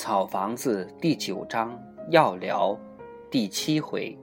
[0.00, 2.74] 草房子第九章要聊
[3.30, 4.16] 第七回。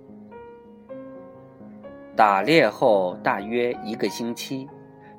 [2.15, 4.67] 打猎后大约一个星期，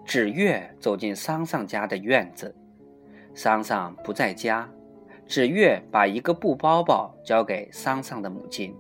[0.05, 2.53] 纸月走进桑桑家的院子。
[3.35, 4.69] 桑桑不在家，
[5.29, 8.75] 纸月把一个布包包交给桑桑的母亲。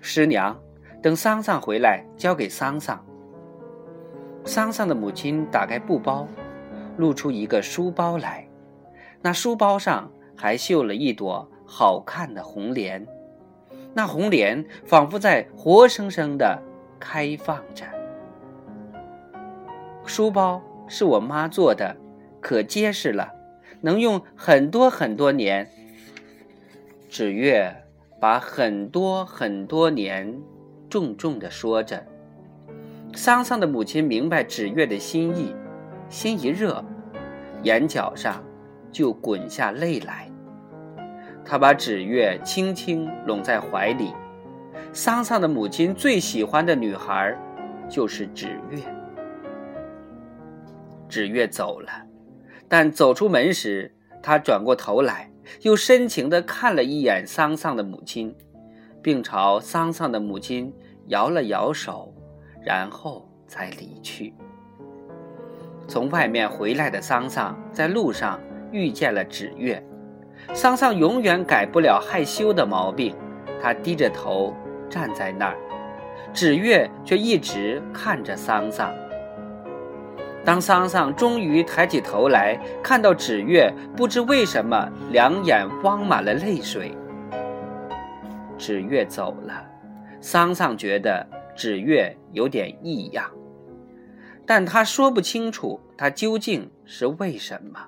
[0.00, 0.58] 师娘，
[1.02, 3.04] 等桑桑回来交给桑桑。
[4.46, 6.26] 桑桑的母亲打开布包，
[6.96, 8.48] 露出一个书包来，
[9.20, 10.10] 那书包上。
[10.36, 13.06] 还绣了一朵好看的红莲，
[13.94, 16.62] 那红莲仿佛在活生生的
[17.00, 17.84] 开放着。
[20.04, 21.96] 书包是我妈做的，
[22.40, 23.32] 可结实了，
[23.80, 25.68] 能用很多很多年。
[27.08, 27.84] 纸月
[28.20, 30.40] 把很多很多年
[30.90, 32.04] 重重的说着。
[33.14, 35.54] 桑桑的母亲明白纸月的心意，
[36.08, 36.84] 心一热，
[37.62, 38.44] 眼角上。
[38.96, 40.26] 就滚下泪来。
[41.44, 44.14] 他把纸月轻轻拢在怀里。
[44.90, 47.36] 桑桑的母亲最喜欢的女孩，
[47.90, 48.78] 就是纸月。
[51.10, 51.90] 纸月走了，
[52.68, 55.30] 但走出门时，他转过头来，
[55.60, 58.34] 又深情地看了一眼桑桑的母亲，
[59.02, 60.72] 并朝桑桑的母亲
[61.08, 62.14] 摇了摇手，
[62.64, 64.32] 然后才离去。
[65.86, 68.40] 从外面回来的桑桑，在路上。
[68.76, 69.82] 遇见了纸月，
[70.52, 73.16] 桑桑永远改不了害羞的毛病。
[73.62, 74.54] 他低着头
[74.90, 75.56] 站在那儿，
[76.34, 78.94] 纸月却一直看着桑桑。
[80.44, 86.92] 当桑桑终于抬起头来，看到纸月，不知为什么两眼汪满了泪水。
[88.58, 89.64] 纸月走了，
[90.20, 93.28] 桑桑觉得纸月有点异样，
[94.44, 97.80] 但他说不清楚他究竟是为什么。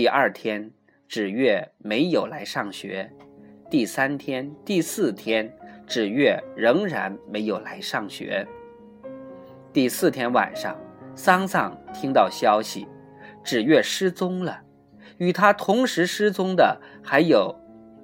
[0.00, 0.70] 第二天，
[1.06, 3.12] 纸月没有来上学。
[3.68, 5.54] 第三天、第四天，
[5.86, 8.48] 纸月仍然没有来上学。
[9.74, 10.74] 第四天晚上，
[11.14, 12.88] 桑桑听到消息，
[13.44, 14.62] 纸月失踪了。
[15.18, 17.54] 与他同时失踪的还有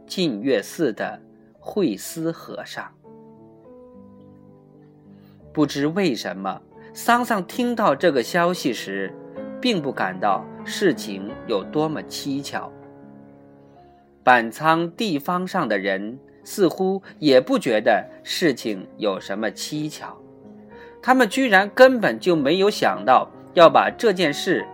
[0.06, 1.18] 净月寺的
[1.58, 2.92] 慧思和尚。
[5.50, 6.60] 不知为什么，
[6.92, 9.14] 桑桑听到这个消息时，
[9.66, 10.44] 并不感到。
[10.64, 12.70] 事情有多么蹊跷？
[14.22, 20.16] 板仓地方上的人似乎也不觉得事情有什么蹊跷，
[21.02, 24.64] 他们居然根本就没有想到要把这件事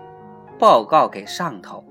[0.58, 1.82] 报告给上头。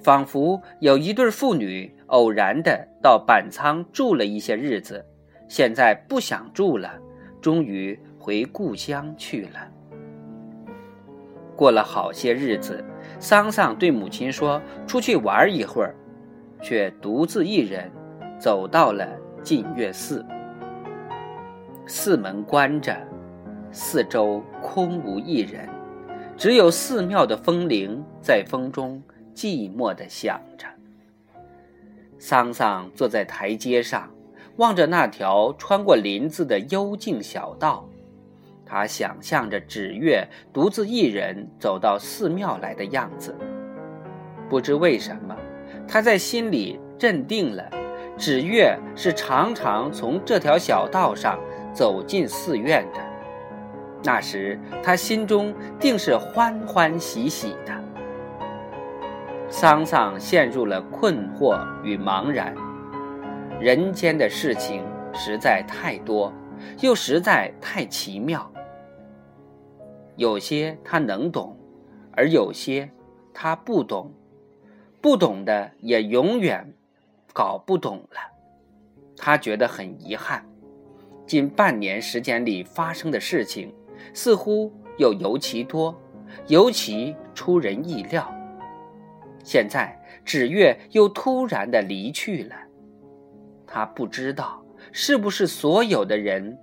[0.00, 5.04] 仿佛有一对妇女偶然的到板仓住了一些日子，
[5.48, 6.94] 现在不想住了，
[7.40, 9.68] 终于回故乡去了。
[11.58, 12.84] 过了好些日子，
[13.18, 15.92] 桑桑对母亲说：“出去玩一会儿。”
[16.62, 17.90] 却独自一人
[18.38, 19.08] 走到了
[19.42, 20.24] 净月寺。
[21.86, 22.96] 寺门关着，
[23.72, 25.68] 四周空无一人，
[26.36, 29.02] 只有寺庙的风铃在风中
[29.34, 30.66] 寂寞地响着。
[32.18, 34.10] 桑桑坐在台阶上，
[34.56, 37.88] 望着那条穿过林子的幽静小道。
[38.68, 43.34] 他想象着纸月独自一人走到寺庙来的样子，
[44.48, 45.34] 不知为什么，
[45.88, 47.64] 他在心里镇定了。
[48.18, 51.38] 纸月是常常从这条小道上
[51.72, 53.00] 走进寺院的，
[54.04, 57.72] 那时他心中定是欢欢喜喜的。
[59.48, 62.54] 桑桑陷入了困惑与茫然，
[63.58, 64.84] 人间的事情
[65.14, 66.30] 实在太多，
[66.80, 68.52] 又实在太奇妙。
[70.18, 71.56] 有些他能懂，
[72.10, 72.90] 而有些
[73.32, 74.12] 他不懂，
[75.00, 76.74] 不懂的也永远
[77.32, 78.18] 搞不懂了。
[79.16, 80.44] 他觉得很遗憾，
[81.24, 83.72] 近半年时间里发生的事情
[84.12, 85.96] 似乎又尤其多，
[86.48, 88.28] 尤其出人意料。
[89.44, 92.56] 现在纸月又突然的离去了，
[93.68, 94.60] 他不知道
[94.90, 96.58] 是不是所有的人。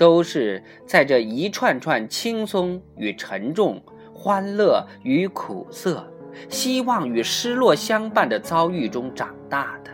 [0.00, 3.78] 都是在这一串串轻松与沉重、
[4.14, 6.10] 欢乐与苦涩、
[6.48, 9.90] 希望与失落相伴的遭遇中长大的。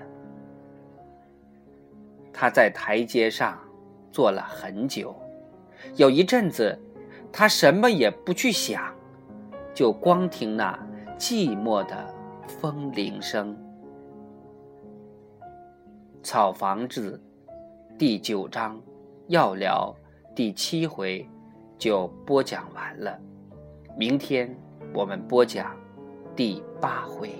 [2.33, 3.59] 他在台阶上
[4.13, 5.13] 坐了很久，
[5.97, 6.79] 有一阵子，
[7.33, 8.95] 他什么也不去想，
[9.75, 10.79] 就光听那
[11.19, 12.15] 寂寞的
[12.47, 13.59] 风铃声。
[16.23, 17.21] 草房子，
[17.99, 18.81] 第九章。
[19.29, 19.93] 药疗
[20.37, 21.29] 第七回
[21.77, 23.19] 就播讲完了，
[23.99, 24.57] 明天
[24.95, 25.77] 我们播讲
[26.37, 27.31] 第八回。